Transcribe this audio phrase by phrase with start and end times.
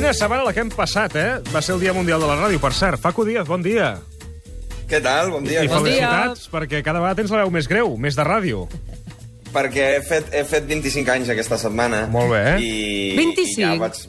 [0.00, 1.32] Quina setmana la que hem passat, eh?
[1.52, 2.96] Va ser el Dia Mundial de la Ràdio, per cert.
[3.02, 3.90] Facu Díaz, bon dia.
[4.88, 5.28] Què tal?
[5.34, 5.60] Bon dia.
[5.60, 6.08] I Bon dia.
[6.08, 8.62] felicitats, perquè cada vegada tens la veu més greu, més de ràdio.
[9.52, 12.06] Perquè he fet, he fet 25 anys aquesta setmana.
[12.08, 12.56] Molt bé, eh?
[12.64, 13.60] I, 25?
[13.60, 14.00] I ja vaig...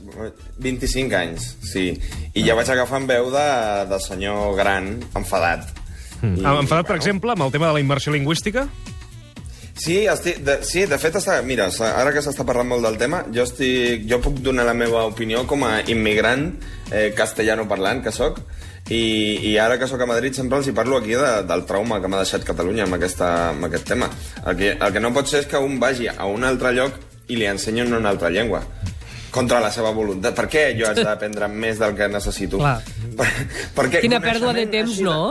[0.63, 1.85] 25 anys, sí.
[2.39, 3.45] I ja vaig agafar en veu de,
[3.91, 5.67] de senyor gran, enfadat.
[6.21, 6.37] Mm.
[6.39, 8.69] I, Enfadat, per exemple, amb el tema de la immersió lingüística?
[9.81, 13.23] Sí, estic, de, sí, de fet, està, mira, ara que s'està parlant molt del tema,
[13.33, 16.51] jo, estic, jo puc donar la meva opinió com a immigrant
[16.91, 18.37] eh, castellano parlant que sóc,
[18.91, 19.01] i,
[19.49, 22.09] i ara que sóc a Madrid sempre els hi parlo aquí de, del trauma que
[22.11, 24.09] m'ha deixat Catalunya amb, aquesta, amb aquest tema.
[24.45, 26.97] El que, el que no pot ser és que un vagi a un altre lloc
[27.31, 28.61] i li ensenyin una altra llengua
[29.31, 30.35] contra la seva voluntat.
[30.35, 32.59] Per què jo haig d'aprendre més del que necessito?
[32.59, 32.81] Clar.
[33.17, 33.29] Per,
[33.77, 35.21] perquè Quina pèrdua de temps, de- no?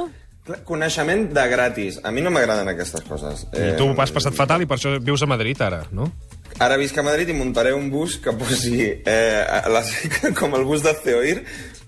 [0.65, 2.01] Coneixement de gratis.
[2.03, 3.47] A mi no m'agraden aquestes coses.
[3.55, 6.09] I tu has passat fatal i per això vius a Madrid, ara, no?
[6.60, 9.93] Ara visc a Madrid i muntaré un bus que posi eh, les,
[10.38, 11.37] com el bus de Ceoir,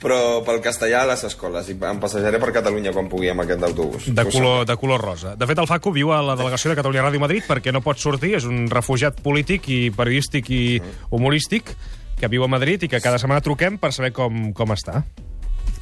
[0.03, 1.73] però pel castellà a les escoles.
[1.73, 4.07] I em passejaré per Catalunya quan pugui amb aquest autobús.
[4.07, 5.35] De Ho color, de color rosa.
[5.37, 8.01] De fet, el Facu viu a la delegació de Catalunya Ràdio Madrid perquè no pot
[8.01, 10.63] sortir, és un refugiat polític i periodístic i
[11.11, 11.75] humorístic
[12.21, 15.03] que viu a Madrid i que cada setmana truquem per saber com, com està.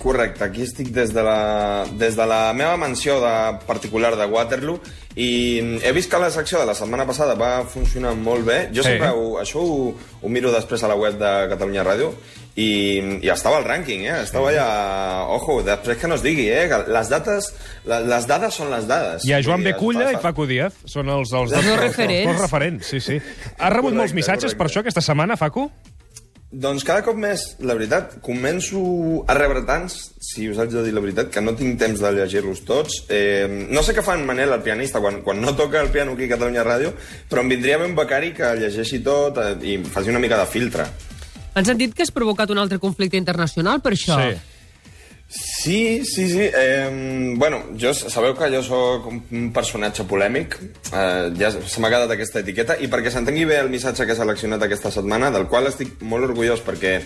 [0.01, 3.33] Correcte, aquí estic des de la, des de la meva mansió de,
[3.69, 4.79] particular de Waterloo
[5.21, 5.27] i
[5.85, 8.61] he vist que la secció de la setmana passada va funcionar molt bé.
[8.73, 8.95] Jo Sí.
[8.95, 9.91] sempre ho, això ho,
[10.23, 12.15] ho miro després a la web de Catalunya Ràdio
[12.57, 12.69] i,
[13.21, 14.23] i estava al rànquing, eh?
[14.25, 14.65] Estava allà...
[15.37, 16.65] Ojo, després que no es digui, eh?
[16.71, 17.53] Que les dates...
[17.85, 19.25] Les, les dades són les dades.
[19.29, 22.25] Hi ha Joan Beculla i Facu Díaz, són els, els, Els dos els, referents.
[22.31, 23.21] Els dos referents, sí, sí.
[23.59, 24.73] Has rebut molts Correcte, missatges per correcte.
[24.73, 25.69] això aquesta setmana, Facu?
[26.51, 28.81] Doncs cada cop més, la veritat, començo
[29.31, 32.11] a rebre tants, si us haig de dir la veritat, que no tinc temps de
[32.17, 33.05] llegir-los tots.
[33.07, 36.17] Eh, no sé què fa en Manel, el pianista, quan, quan no toca el piano
[36.19, 36.91] aquí a Catalunya Ràdio,
[37.31, 40.51] però em vindria bé un becari que llegeixi tot eh, i faci una mica de
[40.51, 40.89] filtre.
[41.55, 44.19] Han sentit que has provocat un altre conflicte internacional per això?
[44.19, 44.50] Sí.
[45.33, 46.41] Sí, sí, sí.
[46.43, 50.57] Eh, bueno, jo, sabeu que jo sóc un personatge polèmic,
[50.91, 54.19] eh, ja se m'ha quedat aquesta etiqueta, i perquè s'entengui bé el missatge que he
[54.19, 56.97] seleccionat aquesta setmana, del qual estic molt orgullós perquè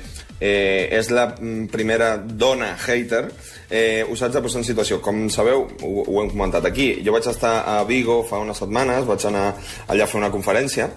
[0.40, 3.26] eh, és la mm, primera dona hater,
[3.68, 5.02] eh, us haig de posar en situació.
[5.04, 9.04] Com sabeu, ho, ho hem comentat aquí, jo vaig estar a Vigo fa unes setmanes,
[9.04, 9.50] vaig anar
[9.86, 10.88] allà a fer una conferència,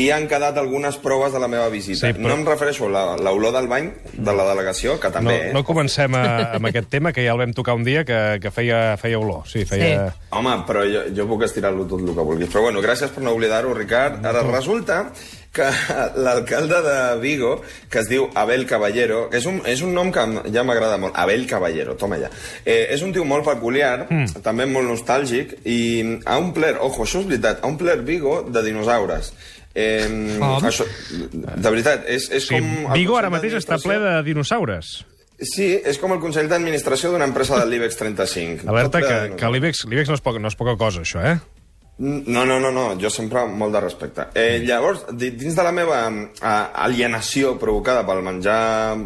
[0.00, 2.08] i han quedat algunes proves de la meva visita.
[2.08, 5.12] Sí, però- No em refereixo a la- l'olor del bany de la delegació, que No,
[5.12, 5.34] també...
[5.50, 5.52] eh?
[5.52, 6.22] no comencem a,
[6.56, 9.46] amb aquest tema, que ja el vam tocar un dia, que, que feia, feia olor.
[9.50, 9.92] Sí, feia...
[10.08, 10.26] Sí.
[10.32, 12.50] Home, però jo, jo puc estirar-lo tot el que vulguis.
[12.52, 14.24] Però bueno, gràcies per no oblidar-ho, Ricard.
[14.26, 15.04] Ara resulta
[15.52, 15.68] que
[16.24, 17.60] l'alcalde de Vigo,
[17.90, 21.14] que es diu Abel Caballero, que és un, és un nom que ja m'agrada molt,
[21.18, 22.32] Abel Caballero, toma ja.
[22.64, 24.42] Eh, és un tio molt peculiar, mm.
[24.42, 25.80] també molt nostàlgic, i
[26.24, 29.34] ha omplert, ojo, això és veritat, ha omplert Vigo de dinosaures.
[29.74, 30.66] Eh, Com?
[30.68, 32.92] això, de veritat, és, és Sí, com...
[32.96, 34.98] Vigo ara mateix està ple de dinosaures.
[35.42, 38.68] Sí, és com el Consell d'Administració d'una empresa de l'IBEX 35.
[38.70, 41.40] Alerta que, que l'IBEX no, és poca, no és poca cosa, això, eh?
[42.02, 44.24] No, no, no, no, jo sempre molt de respecte.
[44.34, 48.96] Eh, llavors, di- dins de la meva eh, alienació provocada pel menjar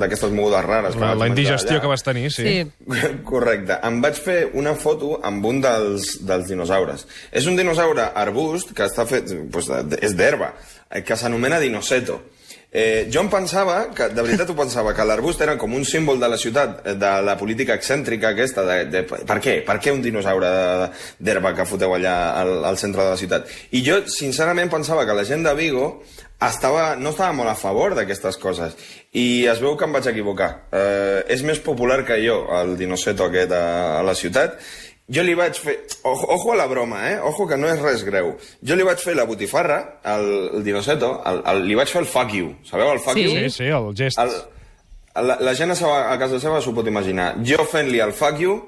[0.00, 0.96] d'aquestes mogudes rares...
[0.98, 2.44] La, la indigestió allà, que vas tenir, sí.
[2.44, 2.98] Sí.
[3.30, 3.78] Correcte.
[3.86, 7.06] Em vaig fer una foto amb un dels, dels dinosaures.
[7.32, 9.30] És un dinosaure arbust que està fet...
[9.54, 10.52] Pues, de- és d'herba,
[10.90, 12.18] eh, que s'anomena dinoceto.
[12.70, 16.18] Eh, jo em pensava, que, de veritat ho pensava, que l'arbust era com un símbol
[16.20, 19.54] de la ciutat, eh, de la política excèntrica aquesta, de, de, per què?
[19.64, 20.50] Per què un dinosaure
[21.16, 23.48] d'herba que foteu allà al, al centre de la ciutat?
[23.72, 25.86] I jo, sincerament, pensava que la gent de Vigo
[26.44, 28.76] estava, no estava molt a favor d'aquestes coses.
[29.16, 30.50] I es veu que em vaig equivocar.
[30.68, 33.64] Eh, és més popular que jo, el dinoceto aquest a,
[33.96, 34.60] a la ciutat.
[35.08, 35.78] Jo li vaig fer...
[36.04, 37.18] Ojo, ojo a la broma, eh?
[37.24, 38.34] Ojo que no és res greu.
[38.60, 40.26] Jo li vaig fer la botifarra, el,
[40.58, 42.50] el dinoceto, el, el, li vaig fer el fuck you.
[42.68, 43.24] Sabeu el fuck Sí.
[43.24, 43.30] you?
[43.48, 44.18] Sí, sí, el gest.
[44.20, 44.34] El,
[45.26, 47.32] la, la gent a, seva, a casa seva s'ho pot imaginar.
[47.42, 48.58] Jo fent-li el fuck you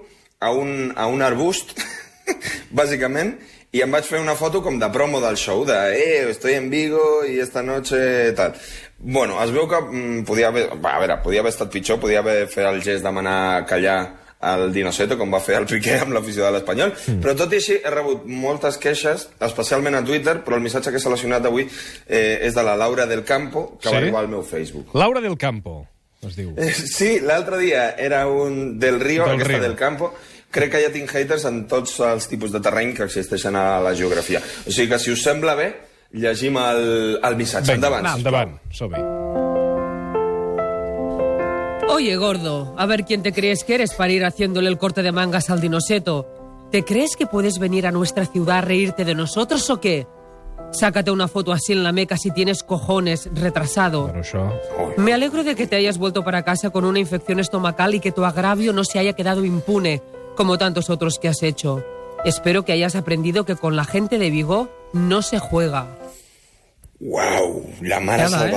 [0.41, 1.77] a un, a un arbust,
[2.81, 3.35] bàsicament,
[3.77, 6.71] i em vaig fer una foto com de promo del show, de eh, estoy en
[6.73, 8.57] Vigo i esta noche tal.
[8.99, 10.71] Bueno, es veu que mm, podia haver...
[10.83, 14.01] Va, a veure, podia haver estat pitjor, podia haver fet el gest de manar callar
[14.43, 17.21] el Dinoceto, com va fer el Piqué amb l'afició de l'Espanyol, mm.
[17.21, 20.97] però tot i així he rebut moltes queixes, especialment a Twitter, però el missatge que
[20.97, 21.67] he seleccionat avui
[22.09, 23.95] eh, és de la Laura del Campo, que Sí?
[23.95, 24.95] va arribar al meu Facebook.
[24.95, 25.87] Laura del Campo,
[26.27, 26.55] es diu.
[26.57, 29.63] Eh, Sí, l'altre dia era un del Río, Del aquesta Río.
[29.63, 30.15] del Campo.
[30.51, 33.93] Crec que ja tinc haters en tots els tipus de terreny que existeixen a la
[33.95, 34.41] geografia.
[34.67, 35.69] O sigui que, si us sembla bé,
[36.13, 37.71] llegim el, el missatge.
[37.77, 38.17] Vinga, endavant.
[38.19, 39.20] endavant, som-hi.
[41.93, 45.11] Oye, gordo, a ver quién te crees que eres para ir haciéndole el corte de
[45.11, 46.69] mangas al dinoseto.
[46.71, 50.07] ¿Te crees que puedes venir a nuestra ciudad a reírte de nosotros o qué?
[50.71, 54.15] Sácate una foto así en la meca si tienes cojones, retrasado.
[54.99, 58.13] Me alegro de que te hayas vuelto para casa con una infección estomacal y que
[58.13, 60.01] tu agravio no se haya quedado impune,
[60.37, 61.85] como tantos otros que has hecho.
[62.25, 65.89] Espero que hayas aprendido que con la gente de Vigo no se juega.
[67.01, 68.51] Uau, la mare Cada, eh?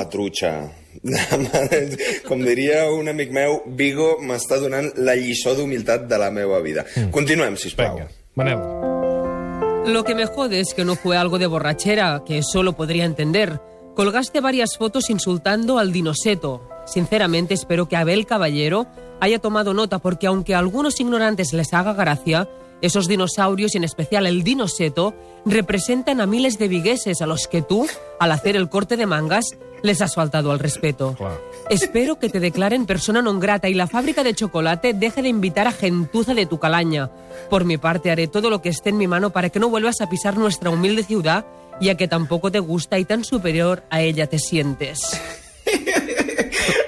[1.03, 1.81] La mare,
[2.27, 6.85] com diria un amic meu, Vigo m'està donant la lliçó d'humilitat de la meva vida.
[7.11, 7.97] Continuem, sisplau.
[7.97, 9.91] Vinga, Manel.
[9.91, 13.03] Lo que me jode es que no fue algo de borrachera, que eso lo podría
[13.03, 13.59] entender.
[13.95, 16.67] Colgaste varias fotos insultando al dinoseto.
[16.85, 18.87] Sinceramente espero que Abel Caballero
[19.19, 22.49] haya tomado nota porque aunque a algunos ignorantes les haga gracia,
[22.81, 25.13] esos dinosaurios y en especial el dinoseto
[25.45, 27.87] representan a miles de vigueses a los que tú,
[28.19, 29.45] al hacer el corte de mangas,
[29.83, 31.13] les has faltado al respeto.
[31.13, 31.37] Clar.
[31.69, 35.67] Espero que te declaren persona non grata y la fábrica de chocolate deje de invitar
[35.67, 37.11] a gentuza de tu calaña.
[37.49, 40.01] Por mi parte, haré todo lo que esté en mi mano para que no vuelvas
[40.01, 41.45] a pisar nuestra humilde ciudad,
[41.79, 44.99] ya que tampoco te gusta y tan superior a ella te sientes.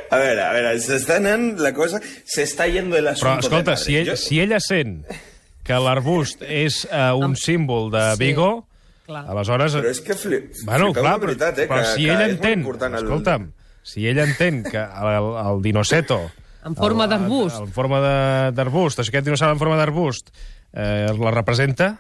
[0.10, 2.00] A veure, a veure, s'està anant la cosa...
[2.24, 5.02] S'està yendo el Però, asunto escolta, de si, ell, Jo- si ella sent
[5.66, 8.20] que l'arbust és uh, un símbol de Sí.
[8.22, 8.68] Vigo,
[9.06, 9.26] Clar.
[9.30, 9.76] aleshores...
[9.78, 10.40] Però és que fli...
[10.66, 12.60] Bueno, clar, però, veritat, eh, però que, si que ell entén...
[12.64, 13.44] important el- Escolta'm,
[13.86, 16.24] si ell entén que el, el dinoseto...
[16.66, 17.60] En forma d'arbust.
[17.62, 20.32] En forma de- d'arbust, aquest dinosaure en forma d'arbust,
[20.74, 21.92] eh, la representa...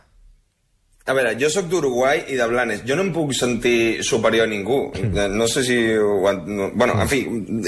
[1.05, 2.79] A veure, jo sóc d'Uruguai i de Blanes.
[2.89, 4.87] Jo no em puc sentir superior a ningú.
[5.29, 5.75] No sé si...
[5.93, 7.19] Bueno, en fi,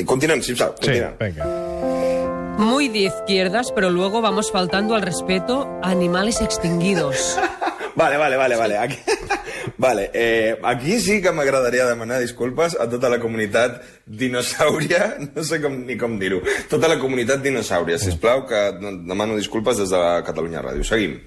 [0.10, 0.74] continuem, sisplau.
[0.82, 1.12] Sí, Continua.
[1.22, 2.56] vinga.
[2.58, 7.38] Muy de izquierdas, pero luego vamos faltando al respeto a animales extinguidos.
[7.98, 8.78] Vale, vale, vale, vale.
[8.78, 8.98] Aquí,
[9.78, 15.58] vale, eh, aquí sí que m'agradaria demanar disculpes a tota la comunitat dinosàuria, no sé
[15.64, 20.62] com, ni com dir-ho, tota la comunitat dinosàuria, sisplau, que demano disculpes des de Catalunya
[20.62, 20.86] Ràdio.
[20.86, 21.18] Seguim.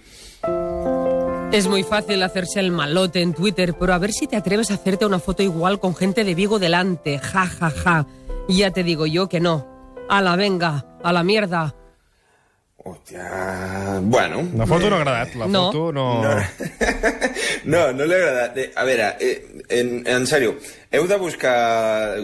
[1.50, 4.74] Es muy fácil hacerse el malote en Twitter, pero a ver si te atreves a
[4.74, 7.18] hacerte una foto igual con gente de Vigo delante.
[7.18, 8.06] Ja, ja, ja.
[8.48, 9.66] Ya te digo yo que no.
[10.08, 11.74] A la venga, a la mierda.
[12.90, 14.00] Hòstia...
[14.02, 14.42] Bueno...
[14.56, 15.66] La foto no ha agradat, la No.
[15.70, 16.06] foto no...
[16.22, 16.34] No,
[17.64, 18.58] no, no li ha agradat.
[18.58, 19.34] Eh, A veure, eh,
[19.80, 20.56] en, en sèrio,
[20.90, 21.56] heu de buscar...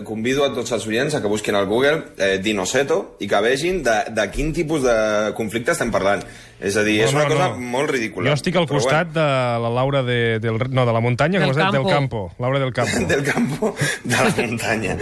[0.06, 3.82] Convido a tots els oients a que busquin al Google eh, Dinoseto i que vegin
[3.86, 4.96] de, de quin tipus de
[5.38, 6.24] conflicte estem parlant.
[6.56, 7.70] És a dir, és No, una no, cosa no.
[7.76, 8.30] molt ridícula.
[8.30, 9.26] Jo estic al costat de
[9.60, 11.72] la Laura de, del, no, de la muntanya, Del com dit?
[11.76, 12.22] Del campo.
[12.30, 12.42] campo.
[12.42, 12.92] Laura del campo.
[12.96, 13.74] Bueno, del campo
[14.04, 14.96] de la muntanya.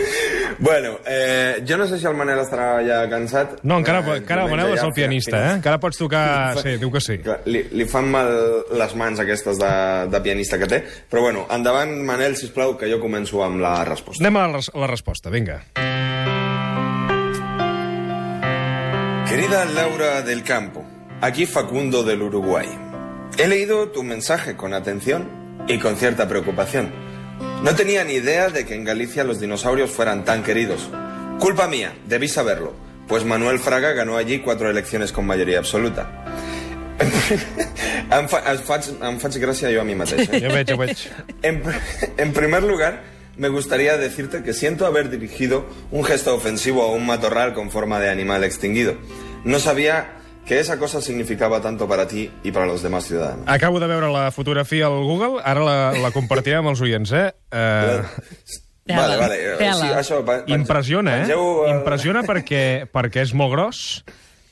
[0.58, 3.58] Bueno, eh, jo no sé si el Manel estarà ja cansat.
[3.62, 5.54] No, encara, Eh, encara el Manel és el pianista, eh?
[5.56, 6.56] Encara pots tocar...
[6.62, 7.18] Sí, diu que sí.
[7.24, 8.30] Clar, Li, li fan mal
[8.78, 9.72] les mans aquestes de,
[10.10, 10.82] de pianista que té.
[11.10, 14.22] Però bueno, endavant, Manel, sisplau, que jo començo amb la resposta.
[14.24, 15.60] Anem a la, res- la resposta, vinga.
[19.28, 20.84] Querida Laura del Campo,
[21.20, 22.68] aquí Facundo del Uruguay.
[23.38, 25.28] He leído tu mensaje con atención
[25.66, 26.92] y con cierta preocupación.
[27.64, 30.90] No tenía ni idea de que en Galicia los dinosaurios fueran tan queridos.
[31.38, 32.74] Culpa mía, debí saberlo,
[33.08, 36.26] pues Manuel Fraga ganó allí cuatro elecciones con mayoría absoluta.
[38.10, 40.28] em, fa, em, faig, em faig gràcia jo a mi mateix.
[40.28, 40.42] Eh?
[40.44, 41.08] Jo veig, jo veig.
[41.40, 41.62] En,
[42.18, 43.00] en primer lugar,
[43.38, 47.98] me gustaría decirte que siento haber dirigido un gesto ofensivo a un matorral con forma
[47.98, 48.98] de animal extinguido.
[49.44, 53.44] No sabía que esa cosa significaba tanto para ti y para los demás ciudadanos.
[53.46, 57.30] Acabo de veure la fotografia al Google, ara la, la compartiré amb els oients, eh?
[57.48, 58.04] Uh,
[58.84, 59.36] Tela, vale, vale.
[59.40, 59.74] eh, tela.
[59.80, 61.20] Sí, això, pa- impressiona, eh?
[61.24, 64.04] pengeu, eh, Impressiona perquè, perquè és molt gros.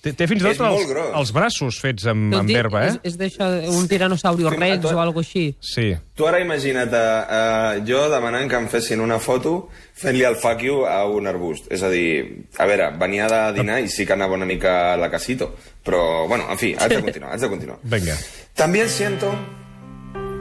[0.02, 1.12] Té, té fins i És tot els, gros.
[1.14, 3.00] els braços fets amb, Tot amb dic, herba, És, eh?
[3.12, 5.44] és d'això, un tiranosaurio Sí, rex tu- o algo així.
[5.62, 5.92] Sí.
[6.18, 10.80] Tu ara imagina't uh, jo demanant que em fessin una foto fent-li el fuck you
[10.90, 11.70] a un arbust.
[11.70, 14.96] És a dir, a veure, venia de dinar i sí que anava una mica a
[14.96, 15.52] la casito.
[15.86, 17.78] Però, bueno, en fi, haig de continuar, haig de continuar.
[17.84, 18.16] Vinga.
[18.54, 19.30] También siento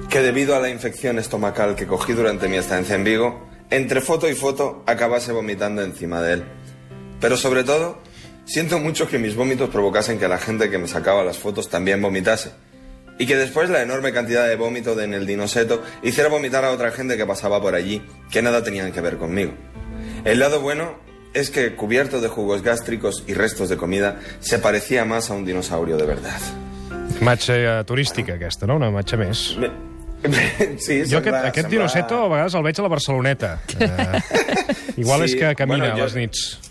[0.10, 4.27] que debido a la infección estomacal que cogí durante mi estancia en Vigo, entre foto
[4.27, 6.44] y foto acabase vomitando encima de él.
[7.22, 8.00] Pero sobre todo,
[8.46, 12.02] siento mucho que mis vómitos provocasen que la gente que me sacaba las fotos también
[12.02, 12.52] vomitase.
[13.20, 16.72] Y que después la enorme cantidad de vómito de en el dinoseto hiciera vomitar a
[16.72, 19.52] otra gente que pasaba por allí, que nada tenían que ver conmigo.
[20.26, 20.96] El lado bueno
[21.34, 25.46] es que, cubierto de jugos gástricos y restos de comida, se parecía más a un
[25.46, 26.40] dinosaurio de verdad.
[27.22, 28.78] Imatge eh, turística, aquesta, no?
[28.78, 29.56] Una imatge més.
[30.82, 33.52] Sí, Jo aquest, sembla- aquest sembla- dinoseto a vegades el veig a la Barceloneta.
[33.80, 34.20] Eh,
[34.98, 36.71] igual Sí, és que camina bueno, jo- a les nits.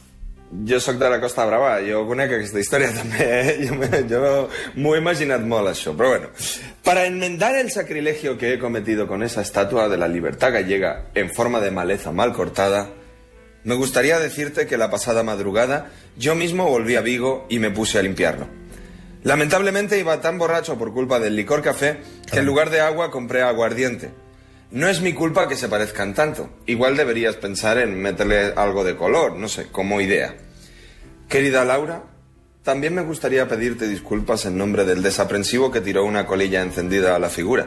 [0.51, 3.53] Jo sóc de la Costa Brava, jo conec aquesta història també, eh?
[3.63, 3.77] jo,
[4.11, 4.23] jo
[4.75, 6.31] m'ho he imaginat molt això, però bueno.
[6.83, 11.31] Para enmendar el sacrilegio que he cometido con esa estatua de la libertad gallega en
[11.31, 12.89] forma de maleza mal cortada,
[13.63, 17.99] me gustaría decirte que la pasada madrugada yo mismo volví a Vigo y me puse
[17.99, 18.49] a limpiarlo.
[19.23, 21.99] Lamentablemente iba tan borracho por culpa del licor café
[22.31, 24.11] que en lugar de agua compré aguardiente.
[24.73, 26.49] No es mi culpa que se parezcan tanto.
[26.67, 30.37] Igual deberías pensar en meterle algo de color, no sé, como idea.
[31.29, 32.05] Querida Laura,
[32.63, 37.19] también me gustaría pedirte disculpas en nombre del desaprensivo que tiró una colilla encendida a
[37.19, 37.67] la figura.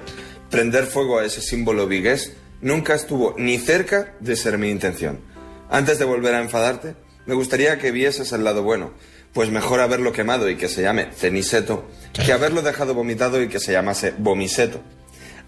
[0.49, 5.19] Prender fuego a ese símbolo vigués nunca estuvo ni cerca de ser mi intención.
[5.69, 6.95] Antes de volver a enfadarte,
[7.25, 8.93] me gustaría que vieses el lado bueno,
[9.33, 13.59] pues mejor haberlo quemado y que se llame ceniseto que haberlo dejado vomitado y que
[13.59, 14.81] se llamase vomiseto.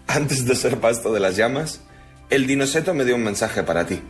[0.06, 1.80] Antes de ser pasto de las llamas,
[2.30, 4.00] el dinoseto me dio un mensaje para ti.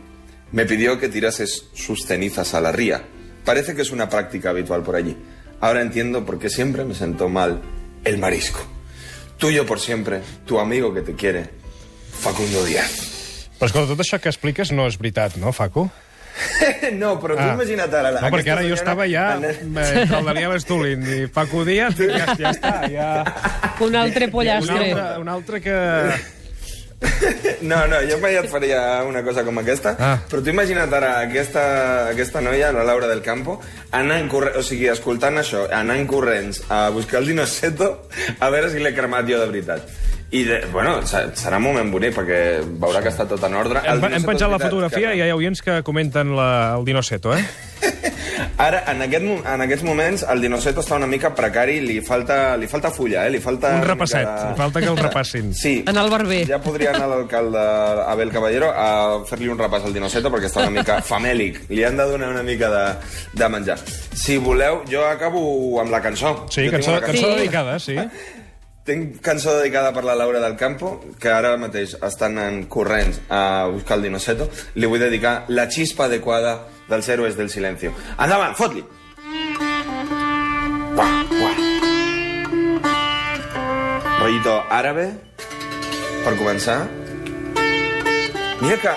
[0.51, 3.03] Me pidió que tirases sus cenizas a la ría.
[3.43, 5.17] Parece que es una práctica habitual por allí.
[5.59, 7.61] Ahora entiendo por qué siempre me sentó mal
[8.03, 8.59] el marisco.
[9.37, 11.49] Tuyo por siempre, tu amigo que te quiere,
[12.11, 13.07] Facundo Díaz.
[13.57, 15.87] Però escolta, tot això que expliques no és veritat, no, Facu?
[17.01, 17.53] no, però tu Ah.
[17.53, 18.11] imagina't ara...
[18.19, 19.45] No, perquè aquesta ara jo senyora estava ja en-
[19.77, 23.11] eh, entre el Daniel Estulin i Facu Díaz, ja, ja està, ja...
[23.83, 24.77] Un altre Un pollastre.
[24.91, 25.77] altre, un altre que...
[27.61, 30.15] No, no, jo mai et faria una cosa com aquesta, Ah.
[30.29, 33.59] però tu imagina't ara aquesta, aquesta noia, la Laura del Campo,
[33.91, 34.55] anant corre...
[34.57, 38.07] o sigui, escoltant això, anant corrents a buscar el dinoseto
[38.39, 39.85] a veure si l'he cremat jo de veritat.
[40.29, 42.39] I, de, bueno, se- serà un moment bonic, perquè
[42.81, 43.79] veurà que està tot en ordre.
[43.87, 46.83] El Hem, hem penjat la fotografia que- i hi ha oients que comenten la, el
[46.83, 47.45] dinoseto, eh?
[48.57, 52.67] Ara, en, aquest, en aquests moments, el dinoseto està una mica precari, li falta, li
[52.67, 53.31] falta fulla, eh?
[53.31, 55.53] Li falta Un repasset, de- li falta que el repassin.
[55.63, 55.83] Sí.
[55.87, 56.41] En el barber.
[56.49, 57.61] Ja podria anar l'alcalde
[58.07, 58.87] Abel Caballero a
[59.29, 61.63] fer-li un repàs al dinoseto perquè està una mica famèlic.
[61.69, 62.83] Li han de donar una mica de,
[63.33, 63.77] de menjar.
[64.13, 66.35] Si voleu, jo acabo amb la cançó.
[66.49, 67.35] Sí, Jo cançó, cançó Sí.
[67.37, 67.95] dedicada, sí.
[68.87, 73.67] Tinc cançó dedicada per la Laura del Campo, que ara mateix estan en corrents a
[73.67, 74.47] buscar el dinoseto.
[74.79, 76.55] Li vull dedicar la chispa adequada
[76.87, 77.91] dels héroes del silencio.
[78.15, 78.85] Endavant, fot-li!
[84.21, 85.07] Rollito àrabe,
[86.25, 86.79] per començar.
[88.61, 88.93] Mira que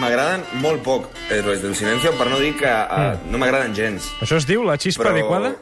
[0.00, 4.10] m'agraden molt poc héroes del silencio, per no dir que uh, no m'agraden gens.
[4.24, 5.54] Això es diu la xispa Però- adequada?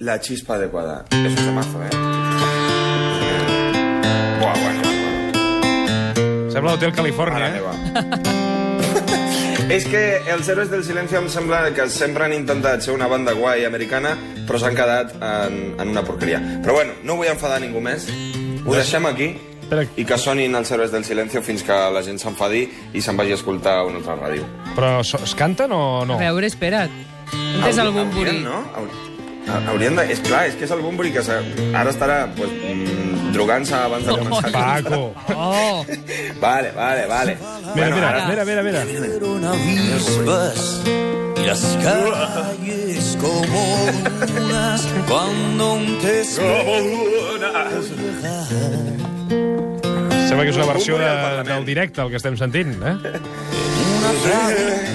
[0.00, 1.04] La chispa adecuada.
[1.10, 2.19] Es un temazo, ¿eh?
[6.50, 7.60] Sembla l'Hotel Califòrnia, eh?
[9.70, 10.00] És que
[10.32, 14.16] els Héroes del Silencio em sembla que sempre han intentat ser una banda guai americana,
[14.48, 16.40] però s'han quedat en, en una porqueria.
[16.64, 18.08] Però bueno, no vull enfadar ningú més.
[18.66, 19.28] Ho deixem aquí
[19.94, 22.64] i que sonin els Héroes del Silencio fins que la gent s'enfadi
[22.98, 24.42] i se'n vagi a escoltar una altra ràdio.
[24.74, 26.16] Però so- es canten o no?
[26.18, 26.90] A veure, espera't.
[27.30, 28.40] On és el Bumburi?
[28.40, 28.64] Haurien, no?
[28.74, 30.08] Haur- Haurien de...
[30.10, 34.12] És clar, és que és el Bumburi que ara estarà pues, mm, drogant-se abans de
[34.12, 34.50] començar.
[34.52, 35.14] Paco.
[35.34, 35.84] Oh,
[36.40, 37.36] Vale, vale, vale.
[37.74, 38.84] Mira, mira, ara- mira, mira, mira.
[41.36, 43.62] Y las calles como
[44.26, 46.24] dunas cuando un te
[50.28, 51.48] Sembla que és una versió de, Parlament.
[51.48, 52.96] del directe, el que estem sentint, eh?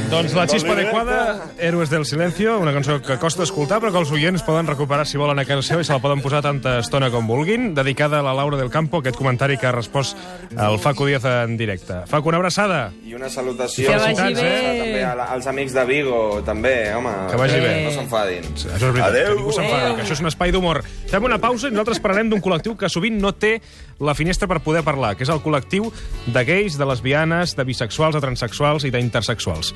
[0.10, 4.12] Doncs la xispa adequada, Héroes del Silencio, una cançó que costa escoltar, però que els
[4.14, 7.10] oients poden recuperar si volen a casa seva i se la poden posar tanta estona
[7.12, 10.16] com vulguin, dedicada a la Laura del Campo, aquest comentari que ha respost
[10.54, 12.04] el Facu Díaz en directe.
[12.08, 12.92] Facu, una abraçada.
[13.04, 14.54] I una salutació Que vagi Felicitats, bé.
[14.54, 14.78] eh?
[14.84, 17.16] també a als amics de Vigo, també, home.
[17.32, 17.74] Que vagi bé.
[17.88, 18.48] No s'enfadin.
[18.54, 19.34] Això és veritat, Adéu.
[19.34, 20.84] que ningú s'enfada, que això és un espai d'humor.
[21.10, 23.58] Fem una pausa i nosaltres parlarem d'un col·lectiu que sovint no té
[24.00, 25.90] la finestra per poder parlar, que és el col·lectiu
[26.28, 29.74] de gais, de lesbianes, de bisexuals, de transexuals i d'intersexuals sexuals.